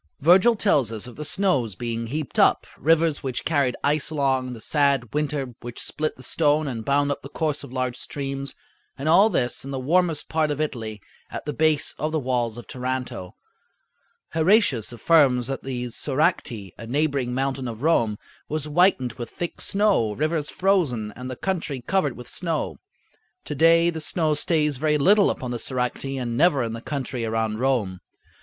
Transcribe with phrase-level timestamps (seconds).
[0.19, 4.59] Virgil tells us of the snows being, heaped up, rivers which carried ice along, the
[4.59, 8.55] sad winter which split the stone and bound up the course of large streams,
[8.97, 12.57] and all this in the warmest part of Italy, at the base of the walls
[12.57, 13.35] of Taranto.
[14.33, 18.17] Heratius affirms that the Soracte, a neighboring mountain of Rome,
[18.49, 22.77] was whitened with thick snow, rivers frozen, and the country covered with snow.
[23.45, 27.23] To day the snow stays very little upon the Soracte and never in the country
[27.23, 27.99] around Rome.